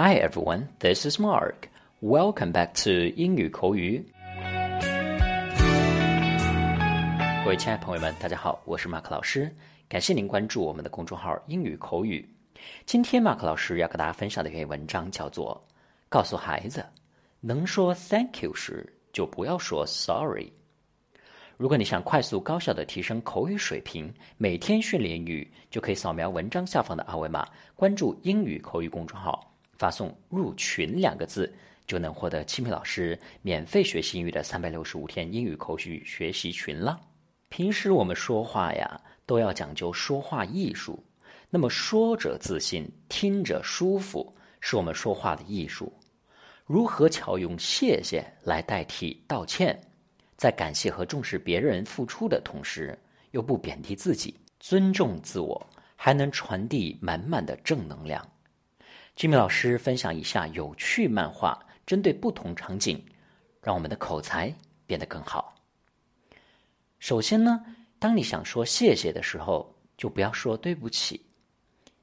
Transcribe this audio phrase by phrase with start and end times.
[0.00, 1.68] Hi everyone, this is Mark.
[2.00, 4.06] Welcome back to 英语口语。
[7.42, 9.52] 各位亲爱的朋友们，大家好，我是马克老师，
[9.88, 12.24] 感谢您关注我们的公众号“英语口语”。
[12.86, 15.60] 今天马克老师要跟大家分享的一篇文章叫做
[16.08, 16.86] 《告诉孩子，
[17.40, 20.44] 能说 Thank you 时就不要说 Sorry》。
[21.56, 27.44] 如果你想快速高效的提升口语水平，每天训练英语，就可以扫描文章下方的二维码，
[27.74, 29.44] 关注“英语口语”公众号，
[29.78, 31.50] 发送“入群”两个字，
[31.86, 37.00] 就能获得七米老师免费学习英语的三百六十五天英语口语学习群了。
[37.48, 41.02] 平时我们说话呀，都要讲究说话艺术。
[41.48, 45.90] 那么说者自信，听着舒服，是我们说话的艺术。
[46.66, 49.80] 如何巧用谢谢来代替道歉？
[50.36, 52.98] 在感谢和重视别人付出的同时，
[53.30, 55.66] 又不贬低自己，尊重自我，
[55.96, 58.22] 还能传递满满的正能量。
[59.18, 63.04] 金米老师分享一下有趣漫画，针对不同场景，
[63.60, 64.54] 让我们的口才
[64.86, 65.56] 变得更好。
[67.00, 67.60] 首先呢，
[67.98, 71.20] 当你想说谢谢的时候，就不要说对不起。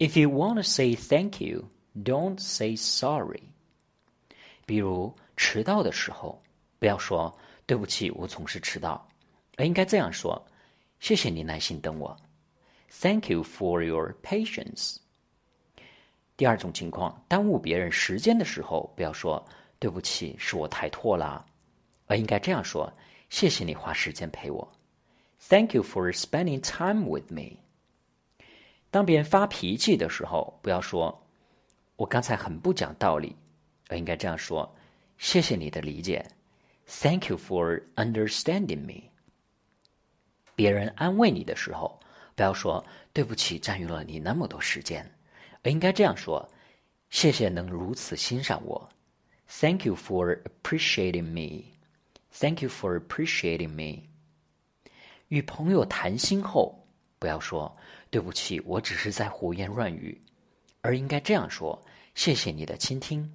[0.00, 3.40] If you want to say thank you, don't say sorry。
[4.66, 6.42] 比如迟到的时候，
[6.80, 7.32] 不要说。
[7.66, 9.08] 对不起，我总是迟到，
[9.56, 10.44] 而应该这样说：
[10.98, 12.16] 谢谢你耐心等我
[13.00, 14.96] ，Thank you for your patience。
[16.36, 19.42] 第二种情况，耽误别人时间的时候，不要说
[19.78, 21.46] 对不起，是我太拖了，
[22.06, 22.92] 而应该这样说：
[23.30, 24.72] 谢谢你花时间陪我
[25.48, 27.58] ，Thank you for spending time with me。
[28.90, 31.26] 当别人发脾气的时候，不要说
[31.96, 33.34] 我刚才很不讲道理，
[33.88, 34.76] 而应该这样说：
[35.16, 36.26] 谢谢你的理解。
[36.86, 39.10] Thank you for understanding me。
[40.54, 41.98] 别人安慰你的时候，
[42.34, 45.10] 不要说对不起，占用了你那么多时间，
[45.62, 46.48] 而应该这样说：
[47.10, 48.88] 谢谢能如此欣赏我。
[49.48, 51.64] Thank you for appreciating me。
[52.32, 54.02] Thank you for appreciating me。
[55.28, 56.86] 与朋友谈心后，
[57.18, 57.76] 不要说
[58.10, 60.20] 对不起，我只是在胡言乱语，
[60.82, 61.82] 而应该这样说：
[62.14, 63.32] 谢谢你的倾听。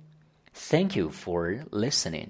[0.53, 2.27] Thank you for listening。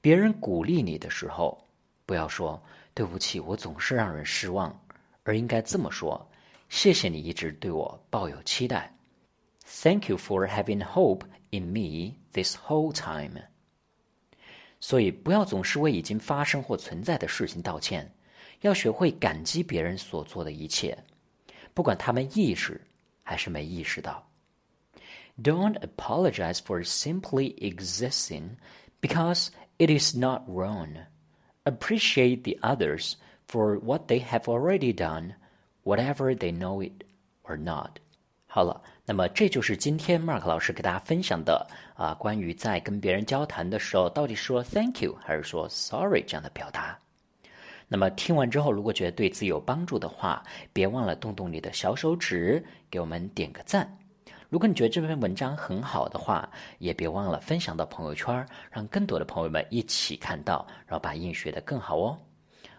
[0.00, 1.66] 别人鼓励你的时候，
[2.06, 2.60] 不要说
[2.94, 4.80] “对不起，我总是让人失望”，
[5.22, 6.28] 而应该这么说
[6.71, 8.93] ：“谢谢你一直对我抱有期待。”
[9.65, 13.41] Thank you for having hope in me this whole time。
[14.79, 18.13] 所以，不要总是为已经发生或存在的事情道歉，
[18.61, 20.97] 要学会感激别人所做的一切，
[21.73, 22.79] 不管他们意识
[23.23, 24.25] 还是没意识到。
[25.41, 28.57] Don't apologize for simply existing
[29.01, 31.05] because it is not wrong.
[31.65, 33.13] Appreciate the others
[33.47, 35.33] for what they have already done,
[35.84, 37.04] whatever they know it
[37.44, 37.90] or not.
[38.46, 46.98] 好了，那么这就是今天 Mark 老师给大家分享的啊，关于在跟别人交谈的时候，到底说 Thank you 还是说 Sorry 这样的表达。
[47.88, 50.42] 那么听完之后，如果觉得对自己有帮助的话，
[50.72, 53.90] 别忘了动动你的小手指，给我们点个赞。
[54.50, 56.46] 如果你觉得这篇文章很好的话，
[56.78, 62.18] 也别忘了分享到朋友圈，让更多的朋友们一起看到，然后把英语学得更好哦。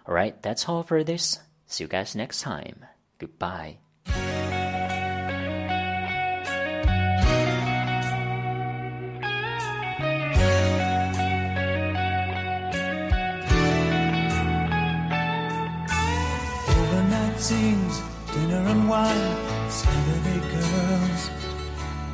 [0.05, 1.39] All right, that's all for this.
[1.67, 2.85] See you guys next time.
[3.17, 3.77] Goodbye.
[16.69, 18.01] Overnight scenes,
[18.33, 21.29] dinner and wine, Saturday girls.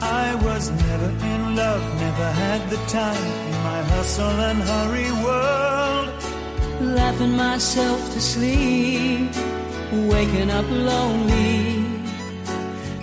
[0.02, 5.79] I was never in love, never had the time in my hustle and hurry world.
[6.82, 9.32] Laughing myself to sleep,
[9.92, 11.86] waking up lonely.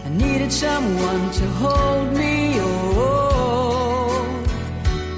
[0.04, 2.54] I needed someone to hold me.
[2.58, 4.44] Oh,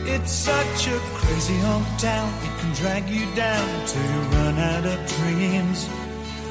[0.07, 4.85] it's such a crazy old town, it can drag you down till you run out
[4.85, 5.89] of dreams.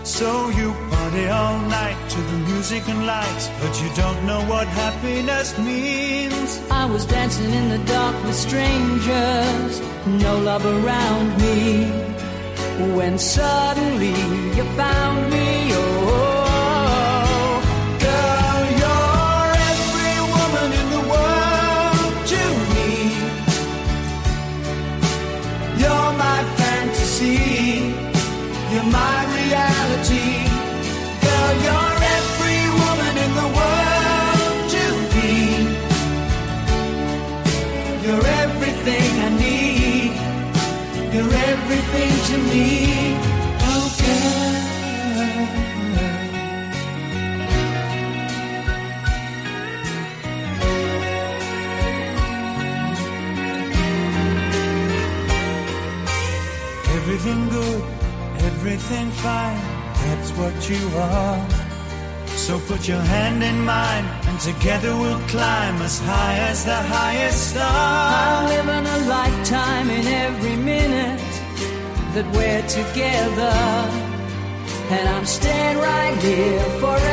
[0.04, 4.66] So you party all night to the music and lights, but you don't know what
[4.66, 6.62] happiness means.
[6.72, 11.86] I was dancing in the dark with strangers, no love around me.
[12.96, 14.16] When suddenly
[14.56, 15.57] you found me,
[57.18, 57.84] everything good,
[58.46, 59.60] everything fine.
[60.04, 61.50] That's what you are.
[62.28, 67.52] So put your hand in mine, and together we'll climb as high as the highest
[67.52, 67.70] star.
[67.70, 71.20] I'm living a lifetime in every minute
[72.14, 73.56] that we're together.
[74.96, 77.07] And I'm staying right here forever.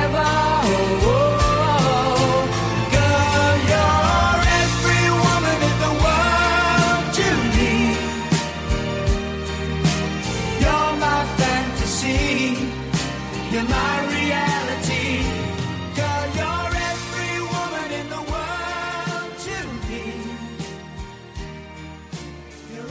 [13.54, 13.94] You're my